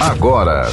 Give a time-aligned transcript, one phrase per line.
[0.00, 0.68] agora.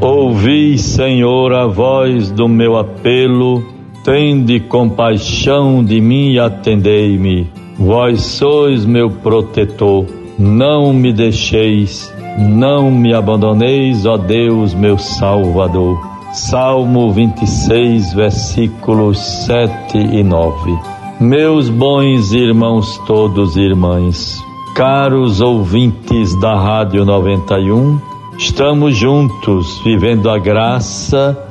[0.00, 3.66] Ouvi, Senhor, a voz do meu apelo,
[4.04, 7.50] tende compaixão de mim e atendei-me.
[7.78, 10.04] Vós sois meu protetor,
[10.36, 15.96] não me deixeis, não me abandoneis, ó Deus, meu Salvador.
[16.32, 20.76] Salmo 26, versículos 7 e 9.
[21.20, 24.42] Meus bons irmãos todos e irmãs,
[24.74, 28.00] caros ouvintes da Rádio 91,
[28.36, 31.46] estamos juntos vivendo a graça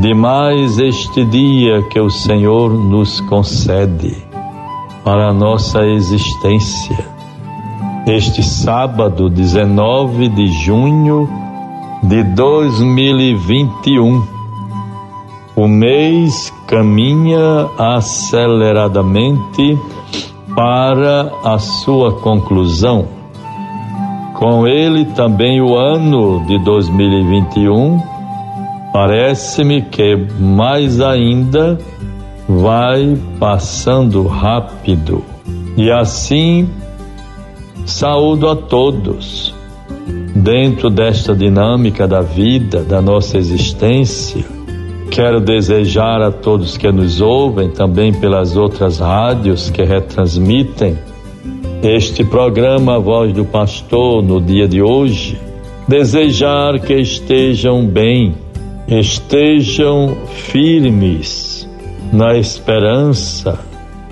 [0.00, 4.27] de mais este dia que o Senhor nos concede
[5.04, 6.98] para a nossa existência.
[8.06, 11.28] Este sábado, 19 de junho
[12.02, 14.22] de 2021,
[15.56, 19.78] o mês caminha aceleradamente
[20.54, 23.06] para a sua conclusão.
[24.34, 28.00] Com ele também o ano de 2021,
[28.92, 31.78] parece-me que mais ainda
[32.48, 35.22] vai passando rápido.
[35.76, 36.68] E assim,
[37.84, 39.54] saúdo a todos,
[40.34, 44.44] dentro desta dinâmica da vida, da nossa existência.
[45.10, 50.96] Quero desejar a todos que nos ouvem, também pelas outras rádios que retransmitem,
[51.82, 55.38] este programa Voz do Pastor no dia de hoje,
[55.86, 58.34] desejar que estejam bem,
[58.88, 61.47] estejam firmes
[62.12, 63.58] na esperança,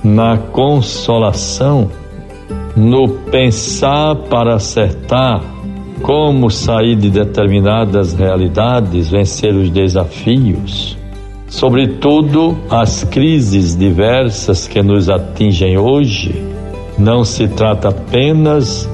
[0.02, 1.90] na consolação,
[2.76, 5.40] no pensar para acertar
[6.02, 10.98] como sair de determinadas realidades, vencer os desafios,
[11.48, 16.44] sobretudo as crises diversas que nos atingem hoje
[16.98, 18.86] não se trata apenas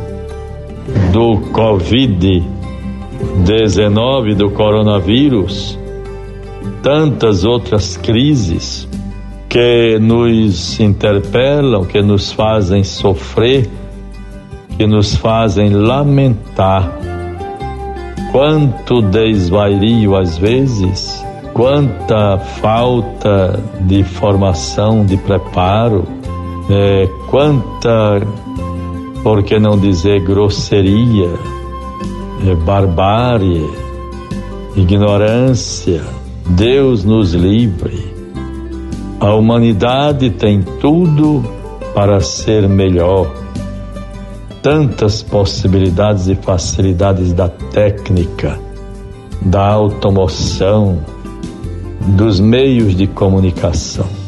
[1.12, 5.79] do Covid-19, do coronavírus,
[6.83, 8.89] tantas outras crises
[9.49, 13.69] que nos interpelam, que nos fazem sofrer,
[14.77, 16.91] que nos fazem lamentar.
[18.31, 26.05] Quanto desvario às vezes, quanta falta de formação, de preparo,
[26.71, 28.23] é, quanta,
[29.23, 31.29] por que não dizer grosseria,
[32.47, 33.69] é, barbárie,
[34.77, 36.22] ignorância.
[36.47, 38.13] Deus nos livre.
[39.21, 41.43] A humanidade tem tudo
[41.95, 43.31] para ser melhor.
[44.63, 48.59] Tantas possibilidades e facilidades da técnica,
[49.41, 50.99] da automoção,
[52.17, 54.23] dos meios de comunicação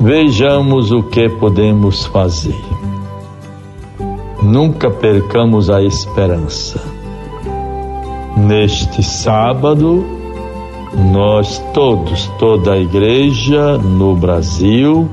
[0.00, 2.54] Vejamos o que podemos fazer.
[4.40, 6.80] Nunca percamos a esperança.
[8.36, 10.06] Neste sábado,
[10.98, 15.08] nós todos, toda a igreja no Brasil,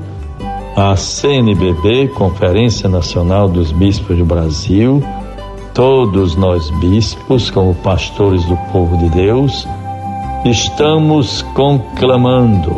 [0.76, 5.02] a CNBB, Conferência Nacional dos Bispos do Brasil,
[5.72, 9.66] todos nós bispos, como pastores do povo de Deus,
[10.44, 12.74] estamos conclamando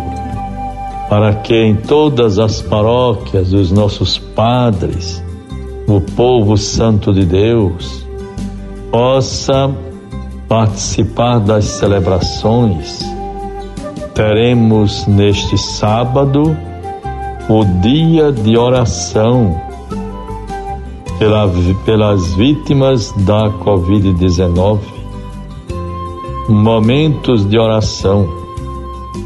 [1.09, 5.25] para que em todas as paróquias dos nossos padres,
[5.87, 8.07] o povo santo de Deus,
[8.91, 9.75] possa
[10.49, 13.01] participar das celebrações.
[14.15, 16.57] Teremos neste sábado
[17.49, 19.61] o dia de oração
[21.19, 21.49] pela,
[21.85, 24.81] pelas vítimas da Covid-19.
[26.49, 28.27] Momentos de oração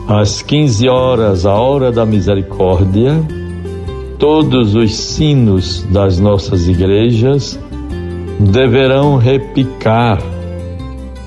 [0.09, 3.15] às 15 horas, a hora da misericórdia,
[4.19, 7.59] todos os sinos das nossas igrejas
[8.41, 10.19] deverão repicar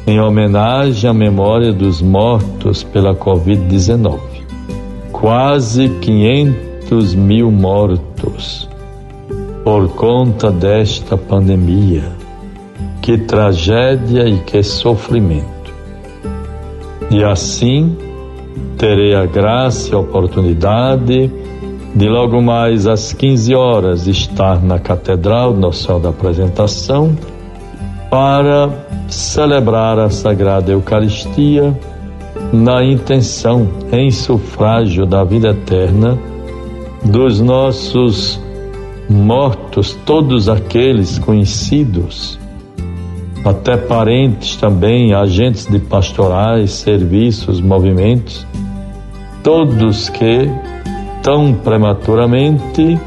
[0.08, 4.20] em homenagem à memória dos mortos pela Covid-19.
[5.12, 8.70] Quase 500 mil mortos
[9.64, 12.04] por conta desta pandemia.
[13.02, 15.74] Que tragédia e que sofrimento.
[17.10, 17.96] E assim,
[18.78, 21.32] terei a graça e a oportunidade
[21.96, 27.16] de logo mais às 15 horas estar na Catedral Nossa da Apresentação
[28.10, 28.70] para
[29.08, 31.78] celebrar a Sagrada Eucaristia
[32.52, 36.18] na intenção, em sufrágio da vida eterna
[37.04, 38.40] dos nossos
[39.10, 42.40] mortos todos aqueles conhecidos,
[43.44, 48.46] até parentes também, agentes de pastorais, serviços, movimentos,
[49.44, 50.50] todos que
[51.22, 53.00] tão prematuramente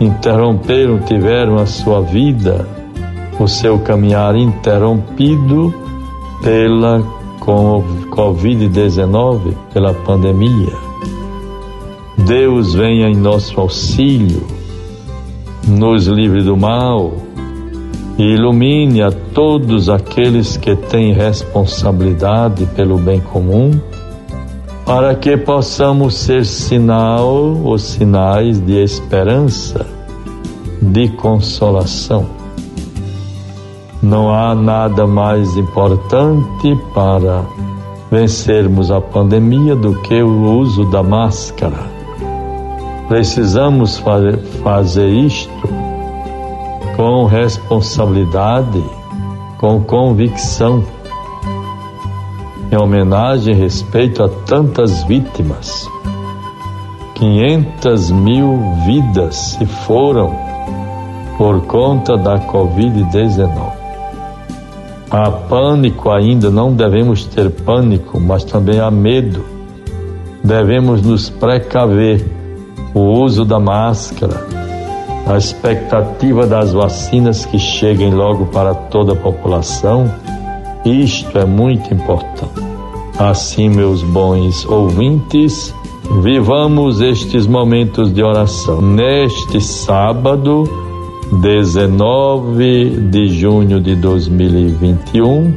[0.00, 2.66] interromperam, tiveram a sua vida,
[3.38, 5.72] o seu caminhar interrompido
[6.42, 7.00] pela
[8.10, 10.72] Covid-19, pela pandemia.
[12.16, 14.42] Deus venha em nosso auxílio,
[15.66, 17.12] nos livre do mal
[18.18, 23.70] e ilumine a todos aqueles que têm responsabilidade pelo bem comum,
[24.84, 27.28] para que possamos ser sinal
[27.62, 29.86] ou sinais de esperança,
[30.82, 32.26] de consolação.
[34.02, 37.44] Não há nada mais importante para
[38.10, 41.86] vencermos a pandemia do que o uso da máscara.
[43.08, 43.98] Precisamos
[44.62, 45.68] fazer isto
[46.96, 48.82] com responsabilidade,
[49.56, 50.84] com convicção,
[52.70, 55.88] em homenagem e respeito a tantas vítimas.
[57.14, 60.36] 500 mil vidas se foram
[61.36, 63.67] por conta da Covid-19.
[65.10, 69.42] Há pânico ainda, não devemos ter pânico, mas também há medo.
[70.44, 72.24] Devemos nos precaver.
[72.94, 74.46] O uso da máscara,
[75.26, 80.10] a expectativa das vacinas que cheguem logo para toda a população,
[80.84, 82.66] isto é muito importante.
[83.18, 85.74] Assim, meus bons ouvintes,
[86.22, 88.80] vivamos estes momentos de oração.
[88.80, 90.87] Neste sábado,
[91.32, 95.52] 19 de junho de 2021,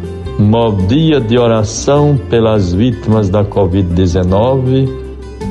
[0.88, 4.89] dia de oração pelas vítimas da Covid-19,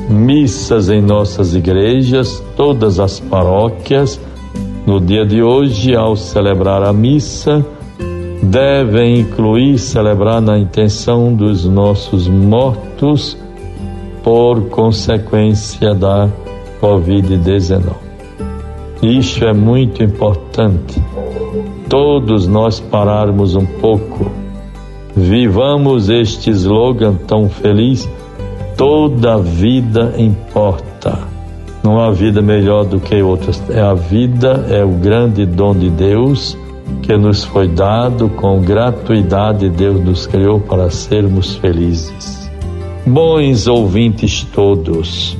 [0.09, 4.19] missas em nossas igrejas, todas as paróquias.
[4.85, 7.65] No dia de hoje, ao celebrar a missa,
[8.43, 13.37] devem incluir celebrar na intenção dos nossos mortos
[14.23, 16.29] por consequência da
[16.79, 18.10] Covid-19.
[19.01, 21.01] Isso é muito importante.
[21.89, 24.31] Todos nós pararmos um pouco.
[25.15, 28.07] Vivamos este slogan tão feliz.
[28.77, 31.17] Toda vida importa.
[31.83, 33.61] Não há vida melhor do que outras.
[33.71, 36.55] É a vida, é o grande dom de Deus
[37.01, 39.69] que nos foi dado com gratuidade.
[39.69, 42.49] Deus nos criou para sermos felizes.
[43.05, 45.35] Bons ouvintes todos,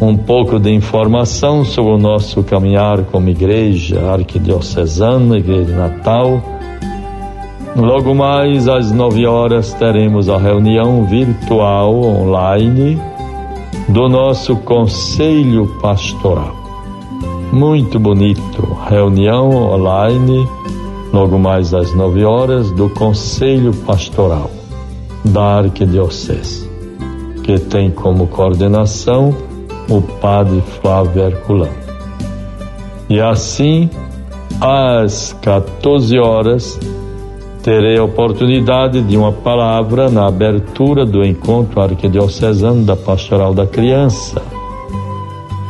[0.00, 6.42] um pouco de informação sobre o nosso caminhar como igreja arquidiocesana, igreja natal.
[7.76, 13.00] Logo mais às nove horas teremos a reunião virtual online
[13.88, 16.54] do nosso Conselho Pastoral.
[17.52, 20.46] Muito bonito, reunião online,
[21.12, 24.50] logo mais às nove horas, do Conselho Pastoral
[25.24, 26.68] da Arquidiocese,
[27.44, 29.51] que tem como coordenação
[29.88, 31.82] o padre Flávio Herculano.
[33.08, 33.90] E assim,
[34.60, 36.78] às 14 horas,
[37.62, 44.42] terei a oportunidade de uma palavra na abertura do encontro arquidiocesano da Pastoral da Criança.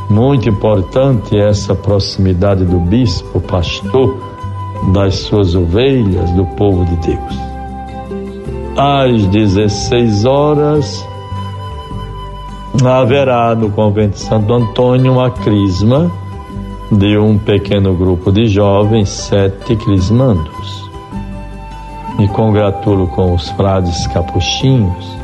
[0.08, 4.16] Muito importante essa proximidade do bispo, pastor,
[4.92, 7.52] das suas ovelhas, do povo de Deus.
[8.76, 11.06] Às 16 horas,
[12.84, 16.10] haverá no convento de Santo Antônio uma crisma
[16.90, 20.90] de um pequeno grupo de jovens, sete crismandos.
[22.18, 25.16] Me congratulo com os frades capuchinhos,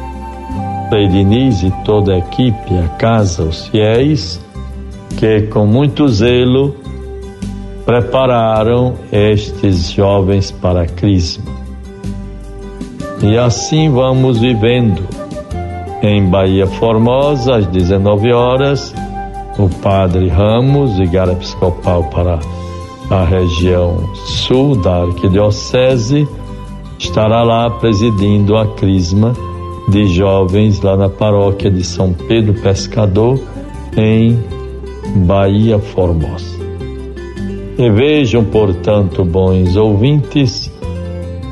[0.89, 4.41] Frei Diniz e toda a equipe, a casa, os fiéis,
[5.19, 6.75] que com muito zelo
[7.85, 11.45] prepararam estes jovens para a crisma.
[13.23, 15.03] E assim vamos vivendo
[16.03, 18.95] em Bahia Formosa, às 19 horas,
[19.59, 22.39] o padre Ramos, vigário episcopal para
[23.11, 26.29] a região sul da arquidiocese,
[26.99, 29.33] estará lá presidindo a crisma
[29.89, 33.41] de jovens lá na paróquia de São Pedro Pescador,
[33.97, 34.39] em
[35.27, 36.59] Bahia Formosa.
[37.79, 40.71] E vejam, portanto, bons ouvintes,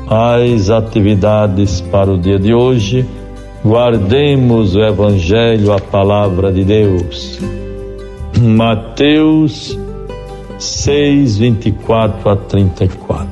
[0.07, 3.05] as atividades para o dia de hoje
[3.65, 7.39] Guardemos o Evangelho, a palavra de Deus.
[8.39, 9.77] Mateus
[10.59, 13.27] 6, 24 a 34.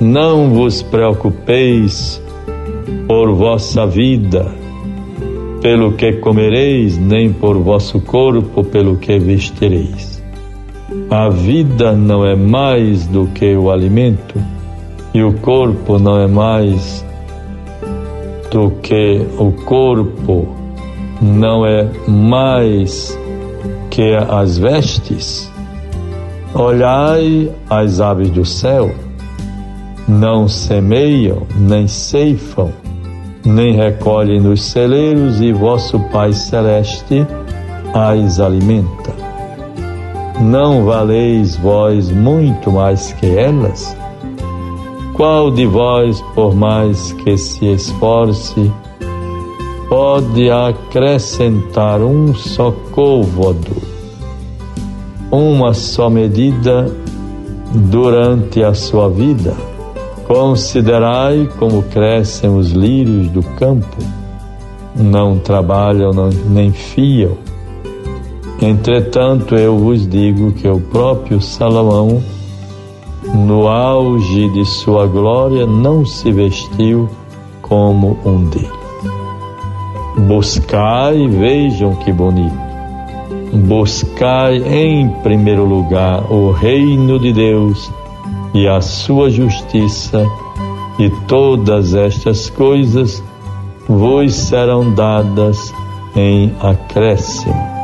[0.00, 2.20] Não vos preocupeis
[3.06, 4.50] por vossa vida,
[5.60, 10.22] pelo que comereis, nem por vosso corpo, pelo que vestireis.
[11.10, 14.42] A vida não é mais do que o alimento
[15.12, 17.04] e o corpo não é mais
[18.54, 20.46] do que o corpo,
[21.20, 23.18] não é mais
[23.90, 25.50] que as vestes.
[26.54, 28.92] Olhai as aves do céu,
[30.06, 32.70] não semeiam, nem ceifam,
[33.44, 37.26] nem recolhem nos celeiros, e vosso Pai Celeste
[37.92, 39.12] as alimenta.
[40.40, 43.96] Não valeis vós muito mais que elas?
[45.14, 48.72] Qual de vós, por mais que se esforce,
[49.88, 53.76] pode acrescentar um só côvado,
[55.30, 56.92] uma só medida
[57.72, 59.54] durante a sua vida?
[60.26, 63.96] Considerai como crescem os lírios do campo,
[64.96, 67.38] não trabalham não, nem fiam.
[68.60, 72.20] Entretanto, eu vos digo que o próprio Salomão
[73.34, 77.08] no auge de sua glória, não se vestiu
[77.60, 78.70] como um deles.
[80.16, 82.56] Buscai, vejam que bonito.
[83.66, 87.90] Buscai em primeiro lugar o reino de Deus
[88.54, 90.24] e a sua justiça,
[90.98, 93.22] e todas estas coisas
[93.88, 95.74] vos serão dadas
[96.14, 97.74] em acréscimo.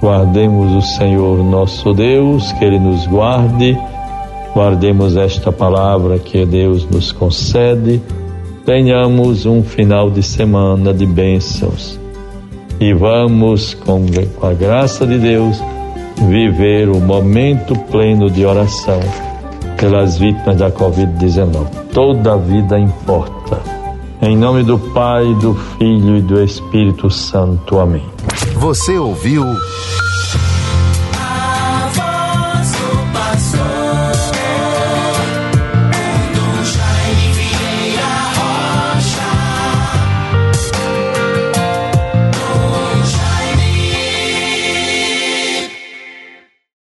[0.00, 3.78] Guardemos o Senhor nosso Deus, que Ele nos guarde
[4.54, 8.02] Guardemos esta palavra que Deus nos concede.
[8.66, 11.98] Tenhamos um final de semana de bênçãos.
[12.78, 14.04] E vamos, com,
[14.42, 15.62] a graça de Deus,
[16.28, 19.00] viver o momento pleno de oração
[19.78, 21.66] pelas vítimas da Covid-19.
[21.92, 23.60] Toda a vida importa.
[24.20, 27.78] Em nome do Pai, do Filho e do Espírito Santo.
[27.78, 28.04] Amém.
[28.54, 29.44] Você ouviu.